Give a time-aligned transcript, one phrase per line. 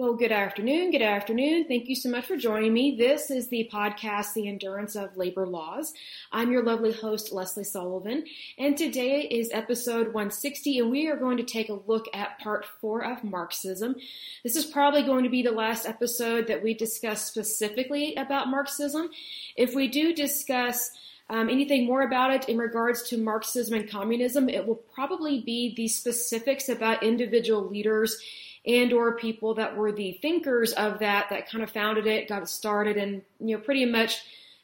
[0.00, 0.92] Well, good afternoon.
[0.92, 1.66] Good afternoon.
[1.68, 2.96] Thank you so much for joining me.
[2.96, 5.92] This is the podcast, The Endurance of Labor Laws.
[6.32, 8.24] I'm your lovely host, Lesley Sullivan,
[8.56, 12.64] and today is episode 160, and we are going to take a look at part
[12.80, 13.94] four of Marxism.
[14.42, 19.10] This is probably going to be the last episode that we discuss specifically about Marxism.
[19.54, 20.92] If we do discuss
[21.28, 25.74] um, anything more about it in regards to Marxism and communism, it will probably be
[25.74, 28.18] the specifics about individual leaders
[28.66, 32.42] and or people that were the thinkers of that that kind of founded it, got
[32.42, 34.16] it started, and you know pretty much,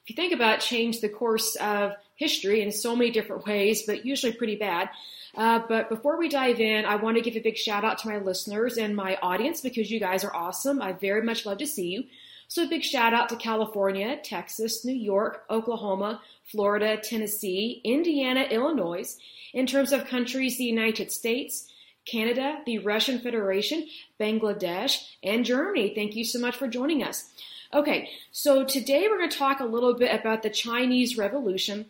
[0.03, 3.83] if you think about it, changed the course of history in so many different ways,
[3.87, 4.89] but usually pretty bad.
[5.35, 8.09] Uh, but before we dive in, I want to give a big shout out to
[8.09, 10.81] my listeners and my audience because you guys are awesome.
[10.81, 12.05] I very much love to see you.
[12.49, 19.17] So a big shout out to California, Texas, New York, Oklahoma, Florida, Tennessee, Indiana, Illinois.
[19.53, 21.69] In terms of countries, the United States,
[22.07, 23.89] Canada, the Russian Federation,
[24.19, 25.93] Bangladesh, and Germany.
[25.95, 27.31] Thank you so much for joining us.
[27.75, 31.87] Okay, so today we're going to talk a little bit about the Chinese Revolution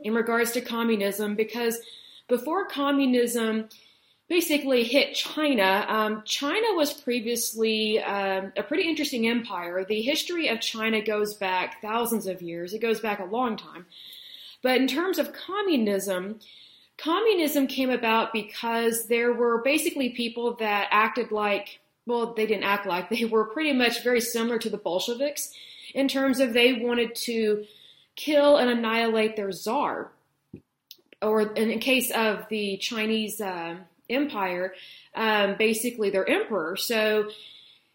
[0.00, 1.78] in regards to communism because
[2.26, 3.68] before communism
[4.28, 9.84] basically hit China, um, China was previously um, a pretty interesting empire.
[9.84, 13.86] The history of China goes back thousands of years, it goes back a long time.
[14.62, 16.40] But in terms of communism,
[17.02, 22.86] communism came about because there were basically people that acted like, well, they didn't act
[22.86, 25.52] like, they were pretty much very similar to the Bolsheviks
[25.94, 27.64] in terms of they wanted to
[28.16, 30.10] kill and annihilate their czar.
[31.22, 33.76] Or in case of the Chinese uh,
[34.08, 34.74] empire,
[35.14, 36.76] um, basically their emperor.
[36.76, 37.30] So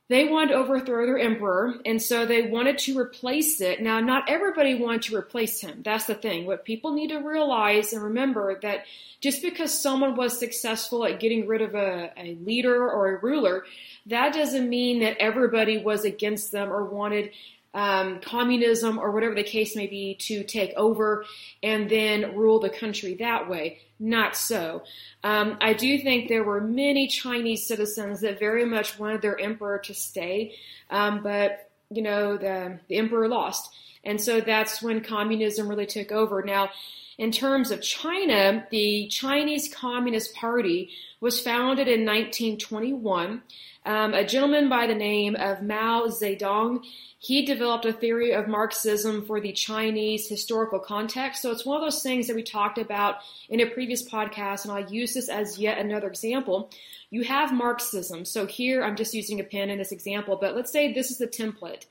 [0.08, 3.82] they wanted to overthrow their emperor, and so they wanted to replace it.
[3.82, 5.82] Now, not everybody wanted to replace him.
[5.84, 6.46] That's the thing.
[6.46, 8.86] What people need to realize and remember that
[9.20, 13.66] just because someone was successful at getting rid of a, a leader or a ruler,
[14.06, 17.32] that doesn't mean that everybody was against them or wanted
[17.76, 21.26] um, communism or whatever the case may be to take over
[21.62, 23.80] and then rule the country that way.
[24.00, 24.84] Not so.
[25.24, 29.80] Um, I do think there were many Chinese citizens that very much wanted their emperor
[29.80, 30.56] to stay,
[30.90, 36.12] um, but you know the the emperor lost, and so that's when communism really took
[36.12, 36.42] over.
[36.42, 36.72] Now,
[37.18, 40.90] in terms of China, the Chinese Communist Party
[41.22, 43.42] was founded in 1921.
[43.86, 46.84] Um, a gentleman by the name of Mao Zedong
[47.26, 51.42] he developed a theory of Marxism for the Chinese historical context.
[51.42, 53.16] So it's one of those things that we talked about
[53.50, 56.70] in a previous podcast, and I'll use this as yet another example.
[57.10, 58.26] You have Marxism.
[58.26, 61.18] So here I'm just using a pen in this example, but let's say this is
[61.18, 61.88] the template.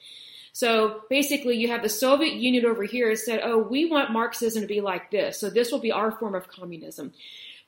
[0.55, 4.69] So basically, you have the Soviet Union over here said, oh, we want Marxism to
[4.69, 5.41] be like this.
[5.41, 7.13] So this will be our form of communism.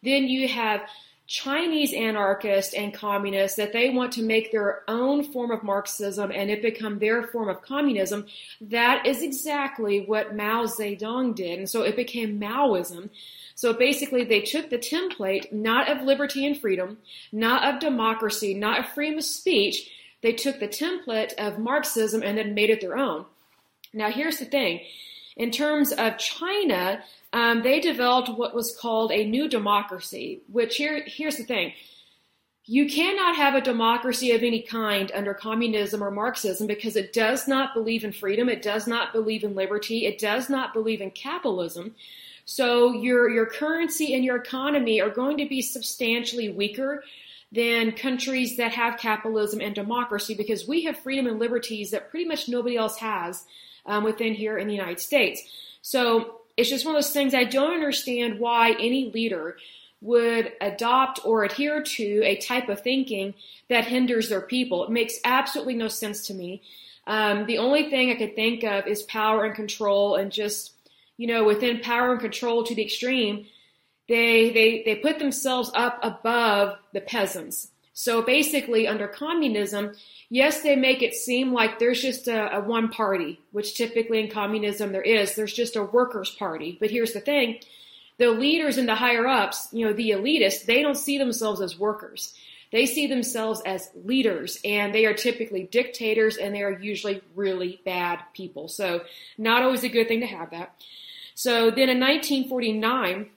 [0.05, 0.83] Then you have
[1.27, 6.49] Chinese anarchists and communists that they want to make their own form of Marxism and
[6.49, 8.27] it become their form of communism.
[8.61, 11.59] That is exactly what Mao Zedong did.
[11.59, 13.11] And so it became Maoism.
[13.57, 16.99] So basically, they took the template not of liberty and freedom,
[17.33, 19.91] not of democracy, not of freedom of speech.
[20.23, 23.27] They took the template of Marxism and then made it their own.
[23.93, 24.81] Now, here's the thing.
[25.37, 31.03] In terms of China, um, they developed what was called a new democracy, which here,
[31.07, 31.73] here's the thing.
[32.65, 37.47] You cannot have a democracy of any kind under communism or Marxism because it does
[37.47, 38.49] not believe in freedom.
[38.49, 40.05] It does not believe in liberty.
[40.07, 41.95] It does not believe in capitalism.
[42.45, 47.05] So your, your currency and your economy are going to be substantially weaker
[47.53, 52.25] than countries that have capitalism and democracy because we have freedom and liberties that pretty
[52.25, 53.45] much nobody else has
[53.87, 55.43] um, within here in the United States.
[55.81, 59.57] So it's just one of those things I don't understand why any leader
[60.01, 63.35] would adopt or adhere to a type of thinking
[63.69, 64.85] that hinders their people.
[64.85, 66.63] It makes absolutely no sense to me.
[67.07, 70.73] Um, the only thing I could think of is power and control, and just
[71.17, 73.47] you know, within power and control to the extreme,
[74.09, 77.69] they they they put themselves up above the peasants.
[77.99, 79.95] So basically, under communism,
[80.29, 84.31] yes, they make it seem like there's just a, a, one party, which typically in
[84.31, 85.35] communism there is.
[85.35, 86.77] There's just a workers' party.
[86.79, 87.59] But here's the thing
[88.19, 91.79] the leaders and the higher ups, you know, the elitists, they don't see themselves as
[91.79, 92.35] workers.
[92.73, 97.81] They see themselves as leaders, and they are typically dictators, and they are usually really
[97.85, 98.69] bad people.
[98.69, 99.03] So,
[99.39, 100.75] not always a good thing to have that.
[101.35, 103.31] So, then in 1949,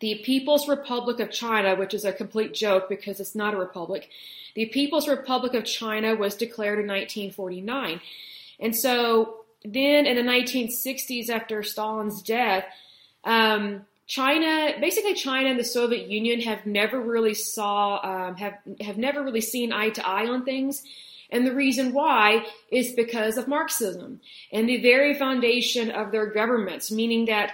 [0.00, 4.10] the People's Republic of China, which is a complete joke because it's not a republic,
[4.54, 8.00] the People's Republic of China was declared in 1949.
[8.58, 12.64] And so then in the 1960s, after Stalin's death,
[13.24, 18.98] um, China, basically China and the Soviet Union have never really saw, um, have, have
[18.98, 20.82] never really seen eye to eye on things.
[21.30, 24.20] And the reason why is because of Marxism
[24.52, 27.52] and the very foundation of their governments, meaning that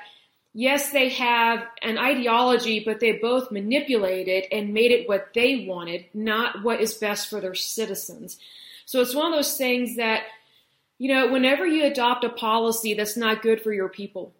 [0.57, 6.07] yes, they have an ideology, but they both manipulated and made it what they wanted,
[6.15, 8.39] not what is best for their citizens.
[8.87, 10.23] So it's one of those things that,
[10.97, 14.33] you know, whenever you adopt a policy that's not good for your people,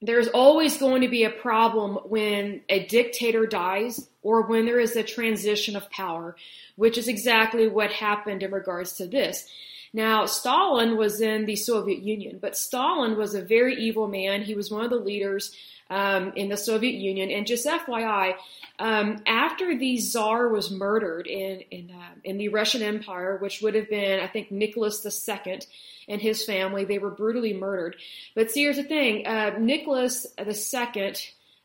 [0.00, 4.94] there's always going to be a problem when a dictator dies or when there is
[4.94, 6.36] a transition of power,
[6.76, 9.48] which is exactly what happened in regards to this.
[9.94, 14.42] Now, Stalin was in the Soviet Union, but Stalin was a very evil man.
[14.42, 15.52] He was one of the leaders
[15.88, 17.30] um, in the Soviet Union.
[17.30, 18.34] And just FYI,
[18.80, 23.76] um, after the Tsar was murdered in in, uh, in the Russian Empire, which would
[23.76, 25.60] have been, I think, Nicholas II
[26.08, 27.94] and his family, they were brutally murdered.
[28.34, 31.14] But see, here's the thing: uh, Nicholas II,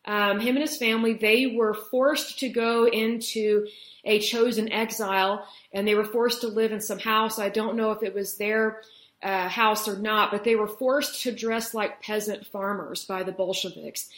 [0.10, 3.68] um, him and his family, they were forced to go into
[4.04, 7.38] a chosen exile, and they were forced to live in some house.
[7.38, 8.82] I don't know if it was their
[9.22, 13.32] uh, house or not, but they were forced to dress like peasant farmers by the
[13.32, 14.10] Bolsheviks.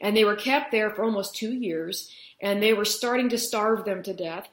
[0.00, 3.84] And they were kept there for almost two years, and they were starting to starve
[3.84, 4.48] them to death.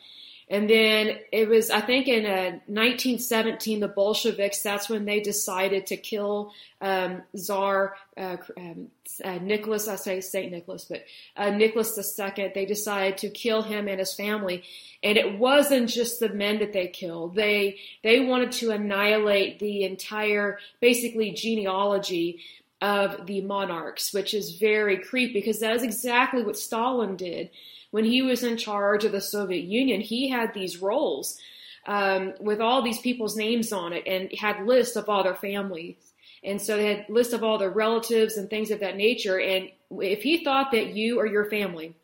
[0.49, 4.61] And then it was, I think, in uh, 1917, the Bolsheviks.
[4.61, 8.87] That's when they decided to kill um, Tsar uh, um,
[9.25, 9.89] uh, Nicholas.
[9.89, 11.03] I say Saint Nicholas, but
[11.35, 12.51] uh, Nicholas II.
[12.55, 14.63] They decided to kill him and his family.
[15.03, 17.35] And it wasn't just the men that they killed.
[17.35, 22.39] They they wanted to annihilate the entire, basically, genealogy
[22.81, 27.49] of the monarchs, which is very creepy because that is exactly what Stalin did
[27.97, 31.39] when he was in charge of the Soviet Union, he had these rolls
[31.87, 35.95] um, with all these people's names on it and had lists of all their families.
[36.43, 39.39] And so they had lists of all their relatives and things of that nature.
[39.39, 41.95] And if he thought that you or your family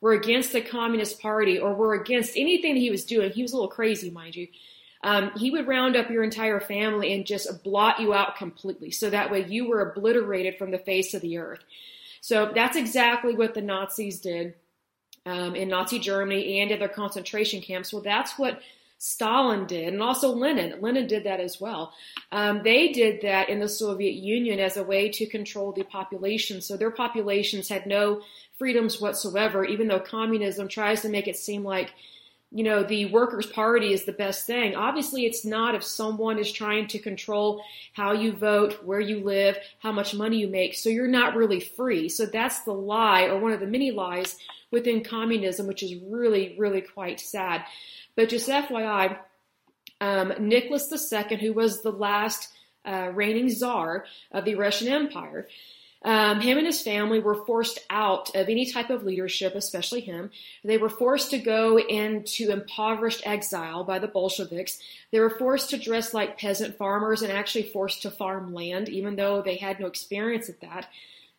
[0.00, 3.52] were against the Communist Party or were against anything that he was doing, he was
[3.52, 4.48] a little crazy, mind you.
[5.02, 8.92] Um, he would round up your entire family and just blot you out completely.
[8.92, 11.60] So that way you were obliterated from the face of the earth.
[12.22, 14.54] So that's exactly what the Nazis did
[15.26, 17.92] um, in Nazi Germany and in their concentration camps.
[17.92, 18.60] Well, that's what
[18.98, 20.80] Stalin did, and also Lenin.
[20.80, 21.92] Lenin did that as well.
[22.32, 26.60] Um, they did that in the Soviet Union as a way to control the population.
[26.60, 28.22] So their populations had no
[28.58, 31.92] freedoms whatsoever, even though communism tries to make it seem like
[32.54, 34.76] you know, the Workers' Party is the best thing.
[34.76, 37.60] Obviously, it's not if someone is trying to control
[37.94, 40.74] how you vote, where you live, how much money you make.
[40.74, 42.08] So you're not really free.
[42.08, 44.36] So that's the lie, or one of the many lies
[44.74, 47.64] within communism, which is really, really quite sad.
[48.16, 49.16] But just FYI,
[50.00, 52.52] um, Nicholas II, who was the last
[52.84, 55.48] uh, reigning czar of the Russian Empire,
[56.04, 60.30] um, him and his family were forced out of any type of leadership, especially him.
[60.62, 64.78] They were forced to go into impoverished exile by the Bolsheviks.
[65.12, 69.16] They were forced to dress like peasant farmers and actually forced to farm land, even
[69.16, 70.90] though they had no experience at that.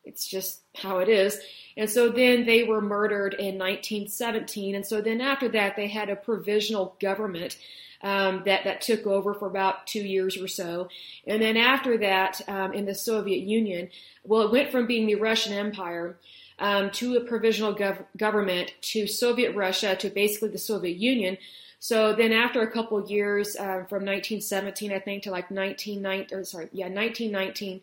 [0.05, 1.39] It's just how it is.
[1.77, 4.75] And so then they were murdered in 1917.
[4.75, 7.57] And so then after that, they had a provisional government
[8.01, 10.89] um, that that took over for about two years or so.
[11.25, 13.89] And then after that, um, in the Soviet Union,
[14.23, 16.17] well, it went from being the Russian Empire
[16.59, 21.37] um, to a provisional gov- government to Soviet Russia to basically the Soviet Union.
[21.79, 26.43] So then, after a couple years, uh, from 1917, I think, to like 1919, or
[26.43, 27.81] sorry, yeah, 1919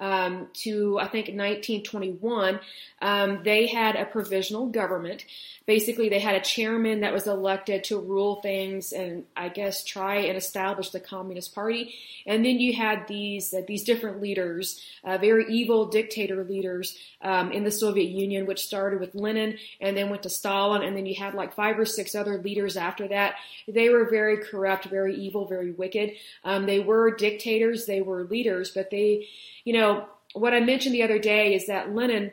[0.00, 2.60] um, to I think 1921,
[3.00, 5.24] um, they had a provisional government.
[5.66, 10.16] Basically, they had a chairman that was elected to rule things and I guess try
[10.16, 11.94] and establish the Communist Party.
[12.26, 17.50] And then you had these uh, these different leaders, uh, very evil dictator leaders um,
[17.50, 21.06] in the Soviet Union, which started with Lenin and then went to Stalin, and then
[21.06, 23.36] you had like five or six other leaders after that.
[23.66, 26.12] They were very corrupt, very evil, very wicked.
[26.44, 29.28] Um, they were dictators, they were leaders, but they
[29.64, 32.32] you know, what I mentioned the other day is that Lenin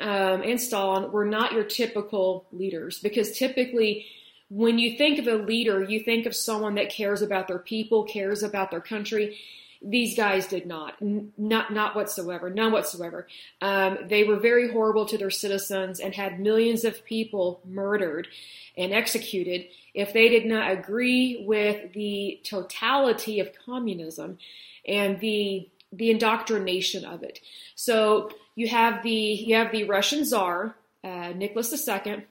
[0.00, 4.06] um, and Stalin were not your typical leaders because typically
[4.52, 8.04] when you think of a leader, you think of someone that cares about their people,
[8.04, 9.38] cares about their country.
[9.80, 13.26] These guys did not, not, not whatsoever, none whatsoever.
[13.62, 18.28] Um, they were very horrible to their citizens and had millions of people murdered
[18.76, 24.38] and executed if they did not agree with the totality of communism
[24.86, 27.40] and the the indoctrination of it.
[27.74, 32.24] So you have the you have the Russian Tsar uh, Nicholas II.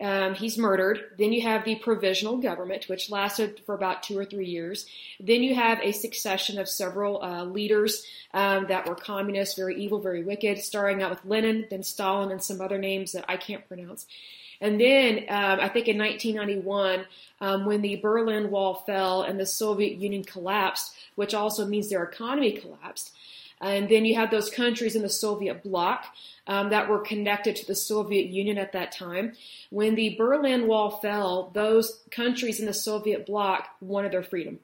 [0.00, 1.12] Um, he's murdered.
[1.18, 4.86] Then you have the provisional government, which lasted for about two or three years.
[5.20, 10.00] Then you have a succession of several uh, leaders um, that were communists, very evil,
[10.00, 13.66] very wicked, starting out with Lenin, then Stalin, and some other names that I can't
[13.68, 14.06] pronounce.
[14.64, 17.04] And then um, I think in 1991,
[17.42, 22.02] um, when the Berlin Wall fell and the Soviet Union collapsed, which also means their
[22.02, 23.12] economy collapsed.
[23.60, 26.06] And then you have those countries in the Soviet bloc
[26.46, 29.34] um, that were connected to the Soviet Union at that time.
[29.68, 34.60] When the Berlin Wall fell, those countries in the Soviet bloc wanted their freedom.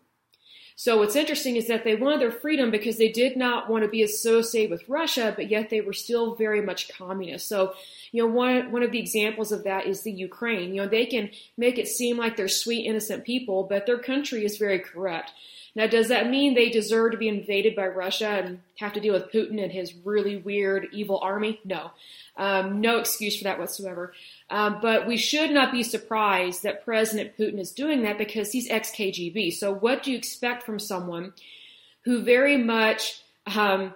[0.81, 3.91] So what's interesting is that they wanted their freedom because they did not want to
[3.91, 7.49] be associated with Russia, but yet they were still very much communist.
[7.49, 7.75] So,
[8.13, 10.73] you know, one, one of the examples of that is the Ukraine.
[10.75, 14.43] You know, they can make it seem like they're sweet, innocent people, but their country
[14.43, 15.33] is very corrupt.
[15.75, 19.15] Now, does that mean they deserve to be invaded by Russia and have to deal
[19.15, 21.61] with Putin and his really weird, evil army?
[21.65, 21.93] No.
[22.37, 24.13] Um, no excuse for that whatsoever.
[24.49, 28.69] Um, but we should not be surprised that President Putin is doing that because he's
[28.69, 29.53] ex KGB.
[29.53, 31.35] So, what do you expect from someone
[32.05, 33.95] who very much um,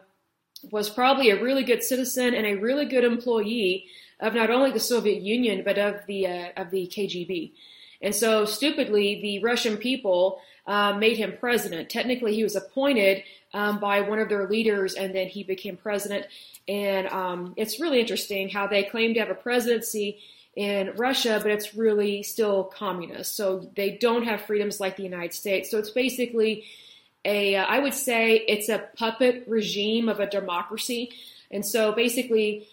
[0.71, 3.87] was probably a really good citizen and a really good employee
[4.21, 7.53] of not only the Soviet Union but of the uh, of the KGB?
[8.01, 11.91] And so, stupidly, the Russian people uh, made him president.
[11.91, 16.27] Technically, he was appointed um, by one of their leaders, and then he became president.
[16.67, 20.21] And um, it's really interesting how they claim to have a presidency
[20.57, 23.37] in Russia, but it's really still communist.
[23.37, 25.71] So they don't have freedoms like the United States.
[25.71, 26.65] So it's basically
[27.25, 31.13] a, uh, I would say it's a puppet regime of a democracy.
[31.51, 32.69] And so basically,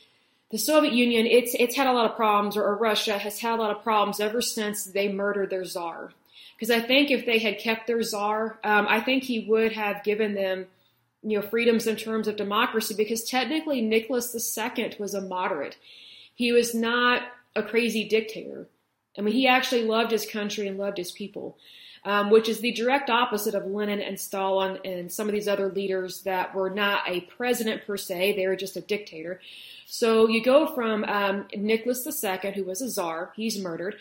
[0.51, 3.57] the Soviet Union, it's it's had a lot of problems, or, or Russia has had
[3.57, 6.11] a lot of problems ever since they murdered their czar.
[6.61, 10.03] Because I think if they had kept their czar, um, I think he would have
[10.03, 10.67] given them,
[11.23, 12.93] you know, freedoms in terms of democracy.
[12.95, 15.77] Because technically, Nicholas II was a moderate.
[16.35, 17.23] He was not
[17.55, 18.67] a crazy dictator.
[19.17, 21.57] I mean, he actually loved his country and loved his people,
[22.05, 25.69] um, which is the direct opposite of Lenin and Stalin and some of these other
[25.69, 29.41] leaders that were not a president per se; they were just a dictator.
[29.87, 33.95] So you go from um, Nicholas II, who was a czar, he's murdered,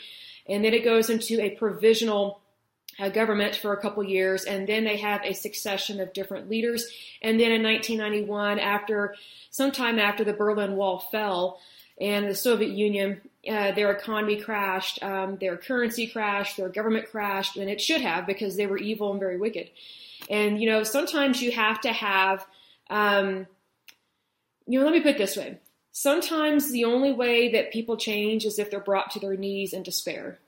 [0.47, 2.43] and then it goes into a provisional
[3.01, 6.87] uh, government for a couple years, and then they have a succession of different leaders.
[7.23, 9.15] And then in 1991, after
[9.51, 11.61] sometime after the Berlin Wall fell
[12.01, 17.57] and the Soviet Union, uh, their economy crashed, um, their currency crashed, their government crashed,
[17.57, 19.71] and it should have because they were evil and very wicked.
[20.29, 22.47] And you know, sometimes you have to have,
[22.91, 23.47] um,
[24.67, 25.59] you know, let me put it this way.
[25.93, 29.83] Sometimes the only way that people change is if they're brought to their knees in
[29.83, 30.39] despair.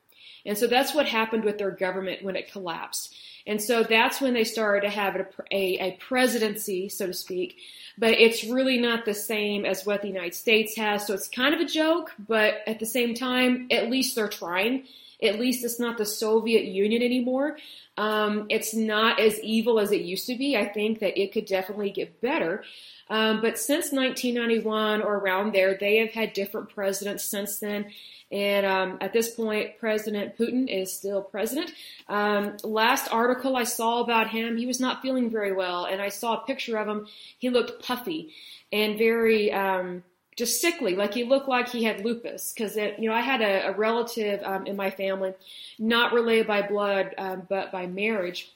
[0.45, 3.15] And so that's what happened with their government when it collapsed.
[3.47, 7.57] And so that's when they started to have a, a, a, presidency, so to speak.
[7.99, 11.07] But it's really not the same as what the United States has.
[11.07, 14.87] So it's kind of a joke, but at the same time, at least they're trying.
[15.23, 17.57] At least it's not the Soviet Union anymore.
[17.97, 20.57] Um, it's not as evil as it used to be.
[20.57, 22.65] I think that it could definitely get better.
[23.13, 27.93] Um, but since 1991 or around there, they have had different presidents since then.
[28.31, 31.75] And um, at this point, President Putin is still president.
[32.09, 36.09] Um, last article I saw about him, he was not feeling very well, and I
[36.09, 37.07] saw a picture of him.
[37.39, 38.33] He looked puffy
[38.73, 40.05] and very um,
[40.35, 42.55] just sickly, like he looked like he had lupus.
[42.55, 45.35] Because you know, I had a, a relative um, in my family,
[45.79, 48.51] not related by blood, um, but by marriage.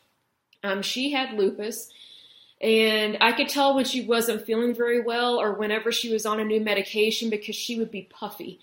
[0.64, 1.90] Um, she had lupus.
[2.60, 6.40] And I could tell when she wasn't feeling very well or whenever she was on
[6.40, 8.58] a new medication because she would be puffy.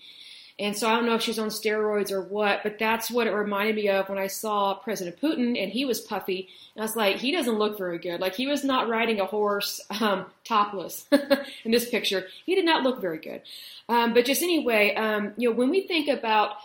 [0.58, 3.32] And so I don't know if she's on steroids or what, but that's what it
[3.32, 6.48] reminded me of when I saw President Putin and he was puffy.
[6.74, 8.20] And I was like, he doesn't look very good.
[8.20, 11.08] Like he was not riding a horse um, topless
[11.64, 12.26] in this picture.
[12.46, 13.42] He did not look very good.
[13.88, 16.56] Um, but just anyway, um, you know, when we think about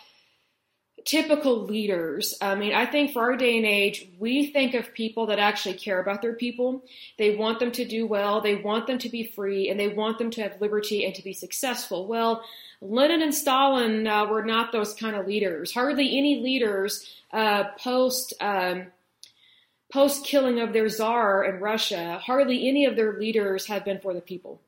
[1.06, 5.27] typical leaders, I mean, I think for our day and age, we think of people
[5.27, 6.84] that actually care about their people.
[7.18, 10.18] They want them to do well, they want them to be free, and they want
[10.18, 12.08] them to have liberty and to be successful.
[12.08, 12.44] Well,
[12.82, 15.74] Lenin and Stalin uh, were not those kind of leaders.
[15.74, 18.88] Hardly any leaders uh, post um,
[19.91, 22.20] post killing of their czar in Russia.
[22.24, 24.62] Hardly any of their leaders have been for the people.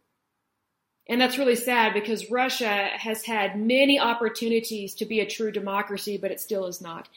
[1.07, 6.17] And that's really sad because Russia has had many opportunities to be a true democracy,
[6.17, 7.09] but it still is not.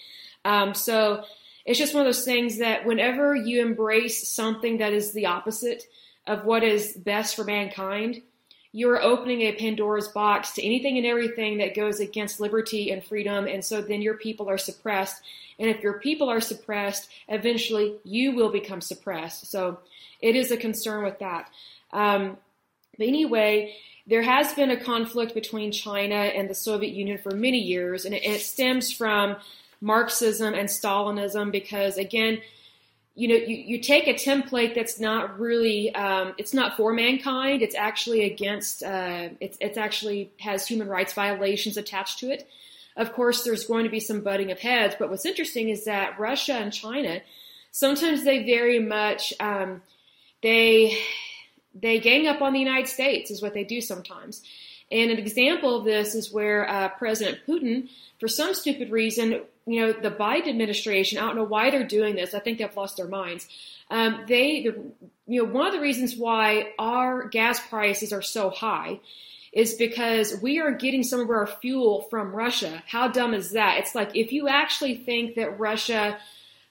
[0.44, 1.24] Um, so
[1.64, 5.84] it's just one of those things that whenever you embrace something that is the opposite
[6.26, 8.22] of what is best for mankind,
[8.72, 13.46] you're opening a Pandora's box to anything and everything that goes against liberty and freedom.
[13.46, 15.22] And so then your people are suppressed.
[15.60, 19.48] And if your people are suppressed, eventually you will become suppressed.
[19.48, 19.78] So
[20.20, 21.50] it is a concern with that.
[21.92, 22.36] Um,
[22.98, 23.74] but anyway,
[24.06, 28.14] there has been a conflict between China and the Soviet Union for many years, and
[28.14, 29.36] it, stems from
[29.80, 32.40] Marxism and Stalinism because, again,
[33.14, 37.62] you know, you, you take a template that's not really, um, it's not for mankind.
[37.62, 42.48] It's actually against, uh, it's, it's actually has human rights violations attached to it.
[42.96, 46.18] Of course, there's going to be some butting of heads, but what's interesting is that
[46.18, 47.20] Russia and China,
[47.70, 49.82] sometimes they very much, um,
[50.42, 50.98] they,
[51.74, 54.42] they gang up on the United States is what they do sometimes.
[54.90, 57.88] And an example of this is where uh, President Putin,
[58.20, 62.16] for some stupid reason, you know, the Biden administration, I don't know why they're doing
[62.16, 62.34] this.
[62.34, 63.48] I think they've lost their minds.
[63.90, 64.68] Um, they,
[65.26, 69.00] you know, one of the reasons why our gas prices are so high
[69.52, 72.82] is because we are getting some of our fuel from Russia.
[72.86, 73.78] How dumb is that?
[73.78, 76.18] It's like if you actually think that Russia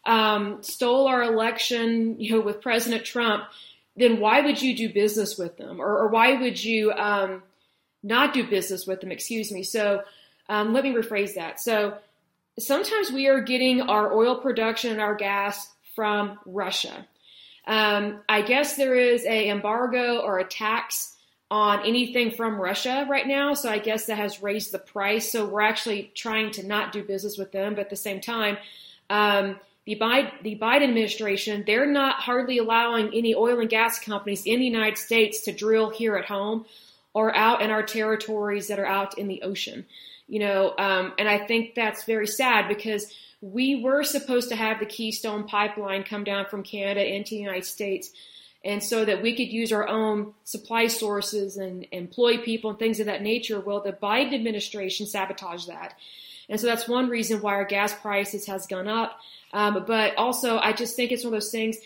[0.06, 3.46] um, stole our election, you know, with President Trump,
[3.96, 7.44] then why would you do business with them, or, or why would you um,
[8.02, 9.12] not do business with them?
[9.12, 9.64] Excuse me.
[9.64, 10.02] So
[10.50, 11.60] um, let me rephrase that.
[11.60, 11.98] So
[12.60, 17.08] sometimes we are getting our oil production and our gas from Russia.
[17.66, 21.16] Um, I guess there is a embargo or a tax
[21.50, 25.32] on anything from Russia right now, so I guess that has raised the price.
[25.32, 28.58] So we're actually trying to not do business with them, but at the same time,
[29.10, 34.66] um, the Biden, administration, they're not hardly allowing any oil and gas companies in the
[34.66, 36.66] United States to drill here at home
[37.14, 39.86] or out in our territories that are out in the ocean
[40.28, 43.12] you know, um, and I think that's very sad because
[43.42, 47.66] we were supposed to have the Keystone pipeline come down from Canada into the United
[47.66, 48.10] States.
[48.66, 53.02] And so that we could use our own supply sources and employ people and things
[53.02, 53.60] of that nature.
[53.60, 55.98] Well, the Biden administration sabotaged that.
[56.50, 59.18] And so that's one reason why our gas prices has gone up.
[59.54, 61.78] Um, but also, I just think it's one of those things.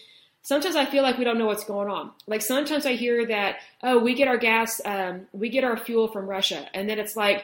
[0.42, 2.12] Sometimes I feel like we don't know what's going on.
[2.26, 6.08] Like sometimes I hear that, oh, we get our gas, um, we get our fuel
[6.08, 6.68] from Russia.
[6.74, 7.44] And then it's like,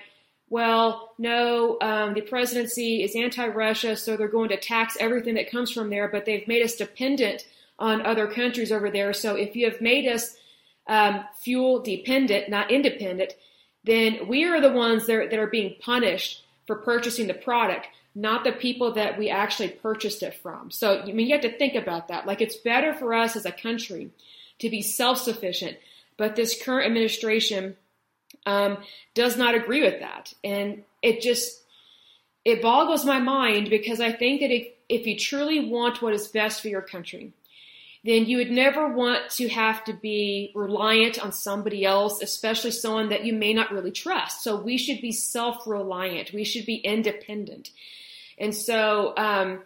[0.50, 5.72] well, no, um, the presidency is anti-Russia, so they're going to tax everything that comes
[5.72, 7.46] from there, but they've made us dependent
[7.80, 9.14] on other countries over there.
[9.14, 10.38] So if you have made us
[10.88, 13.34] um, fuel dependent, not independent,
[13.84, 17.88] then we are the ones that are, that are being punished for purchasing the product,
[18.16, 20.72] not the people that we actually purchased it from.
[20.72, 22.26] So I mean, you have to think about that.
[22.26, 24.12] Like it's better for us as a country
[24.60, 25.78] to be self-sufficient,
[26.18, 27.76] but this current administration
[28.46, 28.78] um,
[29.14, 30.34] does not agree with that.
[30.44, 31.62] And it just,
[32.46, 36.28] it boggles my mind because I think that if, if you truly want what is
[36.28, 37.34] best for your country,
[38.04, 43.10] then you would never want to have to be reliant on somebody else, especially someone
[43.10, 44.44] that you may not really trust.
[44.44, 46.34] So we should be self-reliant.
[46.34, 47.72] We should be independent.
[48.38, 49.62] And so um,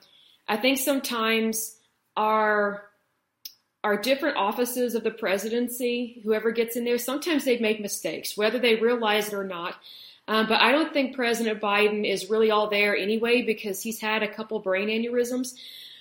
[0.47, 1.75] I think sometimes
[2.15, 2.83] our
[3.83, 8.59] our different offices of the presidency, whoever gets in there, sometimes they make mistakes, whether
[8.59, 9.75] they realize it or not.
[10.27, 14.23] Um, but I don't think President Biden is really all there anyway because he's had
[14.23, 15.53] a couple brain aneurysms.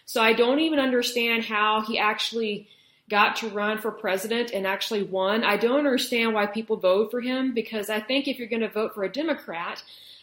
[0.07, 2.69] So I don't even understand how he actually
[3.09, 5.45] got to run for president and actually won.
[5.45, 8.69] I don't understand why people vote for him because I think if you're going to
[8.69, 9.83] vote for a Democrat,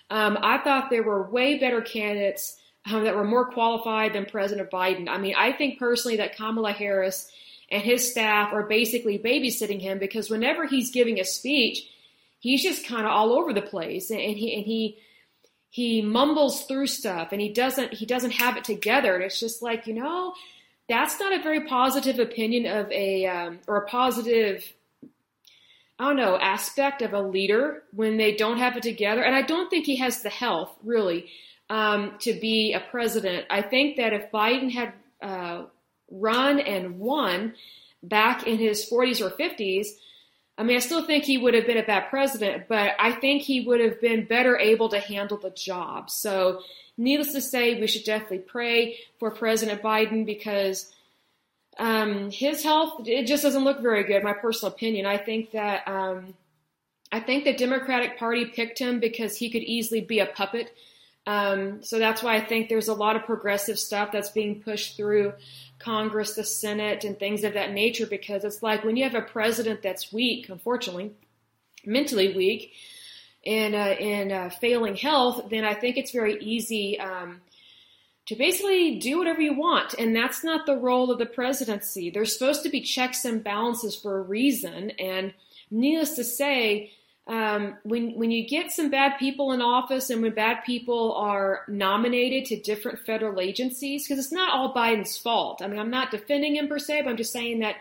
[0.09, 4.69] um, I thought there were way better candidates um, that were more qualified than President
[4.69, 5.07] Biden.
[5.07, 7.31] I mean, I think personally that Kamala Harris
[7.69, 11.87] and his staff are basically babysitting him because whenever he's giving a speech,
[12.39, 14.97] he's just kind of all over the place and, he and he
[15.73, 19.15] he mumbles through stuff and he doesn't he doesn't have it together.
[19.15, 20.35] And it's just like you know
[20.87, 24.71] that's not a very positive opinion of a um, or a positive
[25.97, 29.23] I don't know aspect of a leader when they don't have it together.
[29.23, 31.25] And I don't think he has the health really
[31.71, 33.47] um, to be a president.
[33.49, 35.63] I think that if Biden had uh,
[36.11, 37.55] run and won
[38.03, 39.87] back in his 40s or 50s,
[40.57, 43.41] I mean, I still think he would have been a bad president, but I think
[43.41, 46.11] he would have been better able to handle the job.
[46.11, 46.61] So,
[46.95, 50.91] needless to say, we should definitely pray for President Biden because
[51.79, 54.23] um, his health it just doesn't look very good.
[54.23, 55.05] My personal opinion.
[55.05, 56.35] I think that um,
[57.11, 60.71] I think the Democratic Party picked him because he could easily be a puppet
[61.25, 64.97] um, so that's why I think there's a lot of progressive stuff that's being pushed
[64.97, 65.33] through
[65.79, 69.21] Congress, the Senate, and things of that nature because it's like when you have a
[69.21, 71.11] president that's weak, unfortunately,
[71.85, 72.73] mentally weak,
[73.45, 77.41] and uh, in uh, failing health, then I think it's very easy um,
[78.25, 79.93] to basically do whatever you want.
[79.95, 82.09] And that's not the role of the presidency.
[82.09, 84.91] There's supposed to be checks and balances for a reason.
[84.91, 85.33] And
[85.69, 86.91] needless to say,
[87.25, 91.61] um, when when you get some bad people in office and when bad people are
[91.69, 95.61] nominated to different federal agencies, because it's not all Biden's fault.
[95.61, 97.75] I mean, I'm not defending him per se, but I'm just saying that,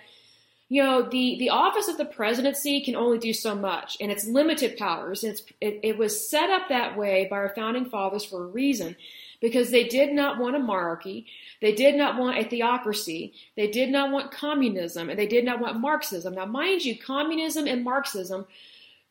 [0.68, 4.26] you know, the, the office of the presidency can only do so much and it's
[4.26, 5.24] limited powers.
[5.24, 8.94] It's, it, it was set up that way by our founding fathers for a reason
[9.40, 11.26] because they did not want a monarchy.
[11.60, 13.34] They did not want a theocracy.
[13.56, 16.34] They did not want communism and they did not want Marxism.
[16.34, 18.46] Now, mind you, communism and Marxism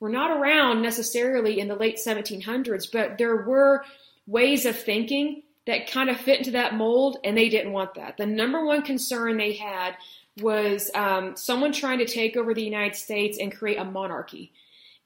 [0.01, 3.85] were not around necessarily in the late 1700s, but there were
[4.25, 8.17] ways of thinking that kind of fit into that mold and they didn't want that.
[8.17, 9.95] The number one concern they had
[10.41, 14.51] was um, someone trying to take over the United States and create a monarchy.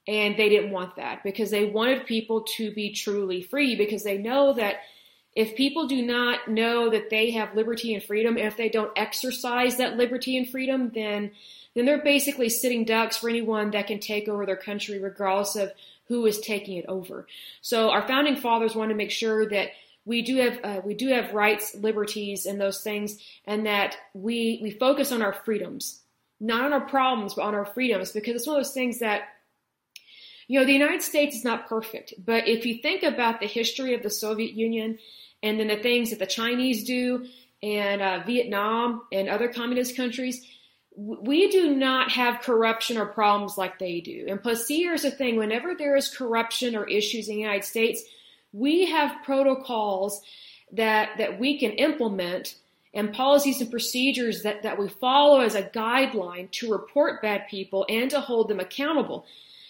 [0.08, 4.18] And they didn't want that because they wanted people to be truly free because they
[4.18, 4.76] know that
[5.34, 9.76] if people do not know that they have liberty and freedom, if they don't exercise
[9.76, 11.32] that liberty and freedom, then
[11.76, 15.72] then they're basically sitting ducks for anyone that can take over their country, regardless of
[16.08, 17.26] who is taking it over.
[17.60, 19.68] So our founding fathers wanted to make sure that
[20.06, 24.58] we do have uh, we do have rights, liberties, and those things, and that we
[24.62, 26.00] we focus on our freedoms,
[26.40, 29.24] not on our problems, but on our freedoms, because it's one of those things that
[30.48, 33.92] you know the United States is not perfect, but if you think about the history
[33.94, 34.98] of the Soviet Union
[35.42, 37.26] and then the things that the Chinese do
[37.62, 40.46] and uh, Vietnam and other communist countries,
[40.96, 44.26] we do not have corruption or problems like they do.
[44.28, 48.02] And plus, here's the thing: whenever there is corruption or issues in the United States
[48.56, 50.22] we have protocols
[50.72, 52.56] that that we can implement
[52.94, 57.84] and policies and procedures that, that we follow as a guideline to report bad people
[57.90, 59.26] and to hold them accountable.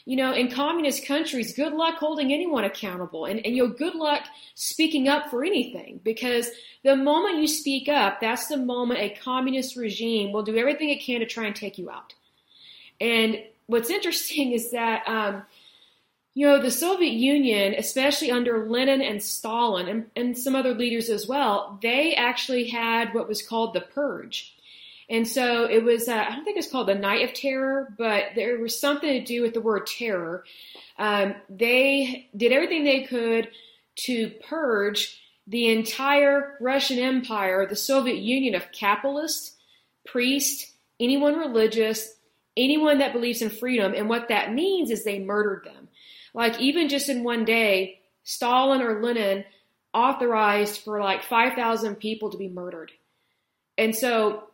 [0.06, 3.96] You know, in communist countries, good luck holding anyone accountable and, and you know, good
[3.96, 4.22] luck
[4.54, 6.48] speaking up for anything because
[6.84, 11.02] the moment you speak up, that's the moment a communist regime will do everything it
[11.02, 12.14] can to try and take you out.
[13.00, 15.42] And what's interesting is that, um,
[16.34, 21.08] you know, the Soviet Union, especially under Lenin and Stalin and, and some other leaders
[21.08, 24.55] as well, they actually had what was called the Purge.
[25.08, 28.24] And so it was, uh, I don't think it's called the Night of Terror, but
[28.34, 30.44] there was something to do with the word terror.
[30.98, 33.48] Um, they did everything they could
[33.96, 39.56] to purge the entire Russian Empire, the Soviet Union of capitalists,
[40.04, 42.14] priests, anyone religious,
[42.56, 43.94] anyone that believes in freedom.
[43.94, 45.88] And what that means is they murdered them.
[46.34, 49.44] Like even just in one day, Stalin or Lenin
[49.94, 52.90] authorized for like 5,000 people to be murdered.
[53.78, 54.44] And so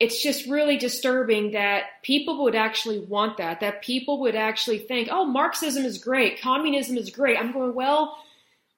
[0.00, 5.08] it's just really disturbing that people would actually want that, that people would actually think,
[5.10, 7.38] oh, Marxism is great, communism is great.
[7.38, 8.18] I'm going, well,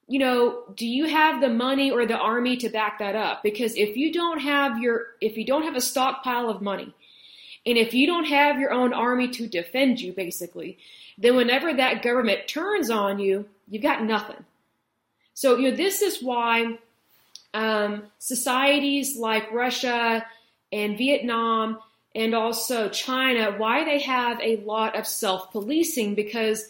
[0.08, 3.42] you know, do you have the money or the army to back that up?
[3.42, 6.94] Because if you don't have your, if you don't have a stockpile of money,
[7.64, 10.78] and if you don't have your own army to defend you, basically,
[11.18, 14.44] then whenever that government turns on you, you've got nothing.
[15.34, 16.78] So, you know, this is why
[17.52, 20.24] um, societies like Russia
[20.72, 21.78] and Vietnam
[22.14, 26.66] and also China, why they have a lot of self policing because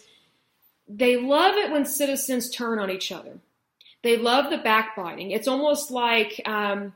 [0.87, 3.39] they love it when citizens turn on each other.
[4.03, 5.31] They love the backbiting.
[5.31, 6.93] It's almost like, um,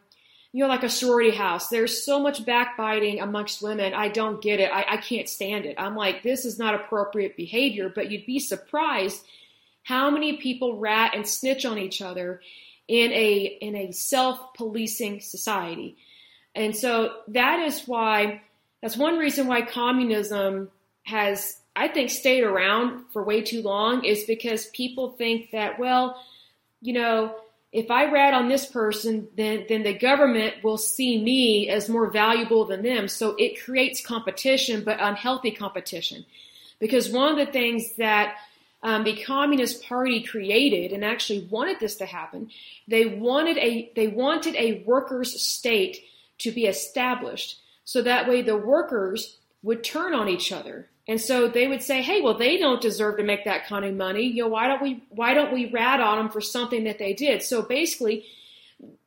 [0.54, 1.70] you know, like a sorority house.
[1.70, 3.94] There's so much backbiting amongst women.
[3.94, 4.72] I don't get it.
[4.72, 5.76] I, I can't stand it.
[5.78, 9.24] I'm like, this is not appropriate behavior, but you'd be surprised
[9.84, 12.42] how many people rat and snitch on each other
[12.88, 15.98] in a, in a self-policing society.
[16.56, 18.42] And so that is why,
[18.82, 20.70] that's one reason why communism
[21.04, 26.22] has, I think, stayed around for way too long is because people think that, well,
[26.82, 27.36] you know,
[27.72, 32.10] if I rat on this person, then, then the government will see me as more
[32.10, 33.08] valuable than them.
[33.08, 36.26] So it creates competition, but unhealthy competition.
[36.80, 38.36] Because one of the things that
[38.84, 42.50] um, the Communist Party created and actually wanted this to happen,
[42.88, 46.04] they wanted a, they wanted a workers' state
[46.42, 47.60] to be established.
[47.84, 50.88] So that way the workers would turn on each other.
[51.08, 53.96] And so they would say, "Hey, well, they don't deserve to make that kind of
[53.96, 54.24] money.
[54.24, 57.14] You know, why don't we why don't we rat on them for something that they
[57.14, 58.26] did?" So basically,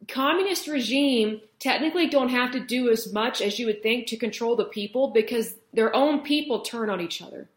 [0.08, 4.56] communist regime technically don't have to do as much as you would think to control
[4.56, 7.48] the people because their own people turn on each other.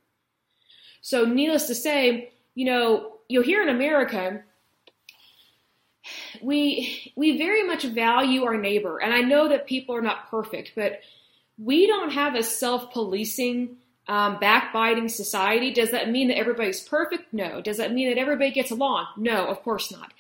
[1.02, 4.44] So, needless to say, you know, you know, here in America,
[6.42, 10.74] we we very much value our neighbor, and I know that people are not perfect,
[10.76, 11.02] but
[11.58, 15.74] we don't have a self-policing um, backbiting society.
[15.74, 17.34] Does that mean that everybody's perfect?
[17.34, 17.62] No.
[17.62, 19.08] Does that mean that everybody gets along?
[19.18, 20.14] No, of course not.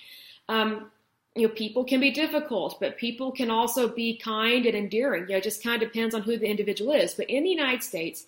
[0.50, 0.92] Um,
[1.36, 5.24] you know, people can be difficult, but people can also be kind and endearing.
[5.24, 7.14] You know, it just kind of depends on who the individual is.
[7.14, 8.26] But in the United States,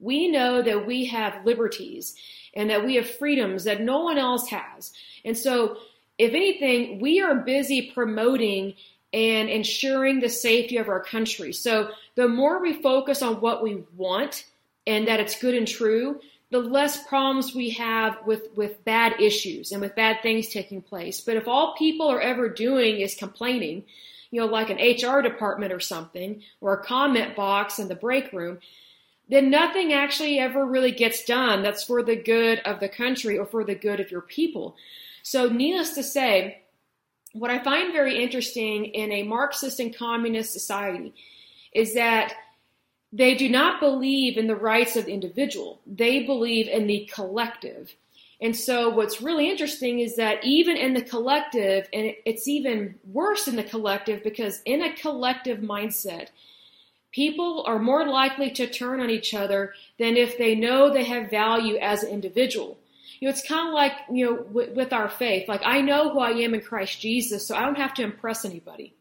[0.00, 2.16] we know that we have liberties
[2.54, 4.92] and that we have freedoms that no one else has.
[5.24, 5.78] And so,
[6.18, 8.74] if anything, we are busy promoting
[9.12, 11.52] and ensuring the safety of our country.
[11.52, 14.46] So the more we focus on what we want
[14.86, 16.20] and that it's good and true,
[16.50, 21.20] the less problems we have with, with bad issues and with bad things taking place.
[21.20, 23.84] But if all people are ever doing is complaining,
[24.30, 28.32] you know, like an HR department or something, or a comment box in the break
[28.32, 28.58] room,
[29.28, 33.46] then nothing actually ever really gets done that's for the good of the country or
[33.46, 34.76] for the good of your people.
[35.22, 36.62] So, needless to say,
[37.32, 41.14] what I find very interesting in a Marxist and communist society
[41.72, 42.34] is that
[43.12, 45.80] they do not believe in the rights of the individual.
[45.86, 47.94] They believe in the collective.
[48.40, 53.46] And so what's really interesting is that even in the collective, and it's even worse
[53.46, 56.28] in the collective because in a collective mindset,
[57.12, 61.30] people are more likely to turn on each other than if they know they have
[61.30, 62.78] value as an individual.
[63.22, 65.46] You know, it's kind of like, you know, with, with our faith.
[65.46, 68.44] Like, I know who I am in Christ Jesus, so I don't have to impress
[68.44, 68.96] anybody.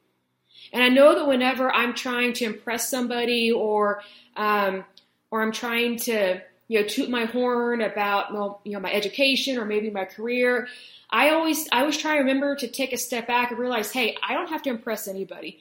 [0.71, 4.03] And I know that whenever I'm trying to impress somebody or
[4.37, 4.85] um,
[5.31, 9.57] or I'm trying to you know toot my horn about well, you know my education
[9.57, 10.67] or maybe my career,
[11.09, 14.15] I always I always try to remember to take a step back and realize, hey,
[14.21, 15.57] I don't have to impress anybody.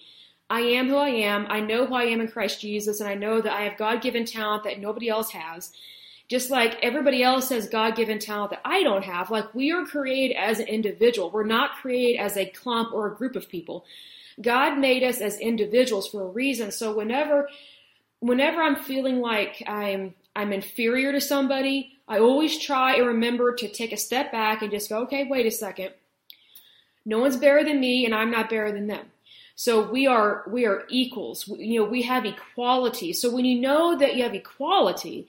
[0.50, 1.46] I am who I am.
[1.48, 4.02] I know who I am in Christ Jesus, and I know that I have God
[4.02, 5.72] given talent that nobody else has.
[6.30, 9.84] Just like everybody else has God given talent that I don't have, like we are
[9.84, 11.28] created as an individual.
[11.28, 13.84] We're not created as a clump or a group of people.
[14.40, 16.70] God made us as individuals for a reason.
[16.70, 17.48] So whenever
[18.20, 23.68] whenever I'm feeling like I'm I'm inferior to somebody, I always try and remember to
[23.68, 25.90] take a step back and just go, okay, wait a second.
[27.04, 29.06] No one's better than me and I'm not better than them.
[29.56, 31.48] So we are we are equals.
[31.48, 33.12] You know, we have equality.
[33.14, 35.26] So when you know that you have equality,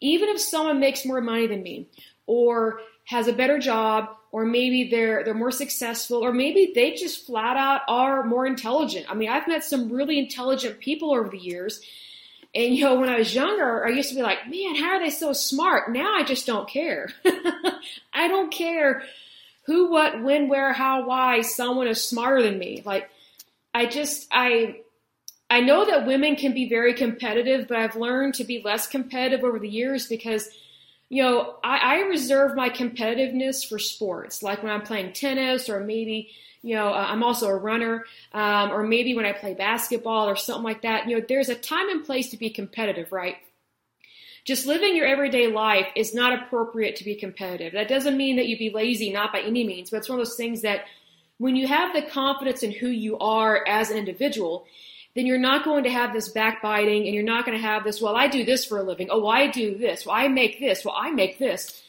[0.00, 1.86] even if someone makes more money than me
[2.26, 7.26] or has a better job or maybe they're they're more successful or maybe they just
[7.26, 9.06] flat out are more intelligent.
[9.10, 11.80] I mean, I've met some really intelligent people over the years.
[12.54, 15.00] And you know, when I was younger, I used to be like, "Man, how are
[15.00, 17.10] they so smart?" Now I just don't care.
[18.12, 19.02] I don't care
[19.66, 22.82] who, what, when, where, how, why someone is smarter than me.
[22.84, 23.08] Like
[23.72, 24.80] I just I
[25.50, 29.44] I know that women can be very competitive, but I've learned to be less competitive
[29.44, 30.48] over the years because
[31.10, 35.80] you know, I, I reserve my competitiveness for sports, like when I'm playing tennis or
[35.80, 36.30] maybe,
[36.62, 40.36] you know, uh, I'm also a runner, um, or maybe when I play basketball or
[40.36, 41.08] something like that.
[41.08, 43.36] You know, there's a time and place to be competitive, right?
[44.44, 47.72] Just living your everyday life is not appropriate to be competitive.
[47.72, 50.24] That doesn't mean that you be lazy, not by any means, but it's one of
[50.24, 50.84] those things that
[51.38, 54.64] when you have the confidence in who you are as an individual,
[55.14, 58.00] then you're not going to have this backbiting and you're not going to have this,
[58.00, 59.08] well, I do this for a living.
[59.10, 60.06] Oh, I do this.
[60.06, 60.84] Well, I make this.
[60.84, 61.82] Well, I make this.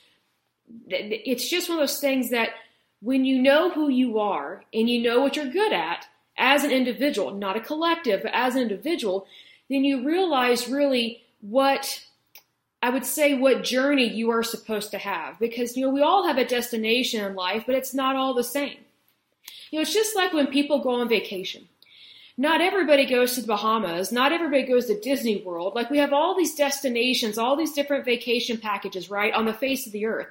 [0.87, 2.49] It's just one of those things that
[3.01, 6.05] when you know who you are and you know what you're good at
[6.37, 9.27] as an individual, not a collective, but as an individual,
[9.69, 12.03] then you realize really what
[12.83, 16.25] I would say what journey you are supposed to have because you know we all
[16.25, 18.77] have a destination in life, but it's not all the same.
[19.69, 21.67] You know, it's just like when people go on vacation
[22.37, 24.11] not everybody goes to the Bahamas.
[24.11, 25.75] Not everybody goes to Disney World.
[25.75, 29.85] Like we have all these destinations, all these different vacation packages, right, on the face
[29.85, 30.27] of the earth.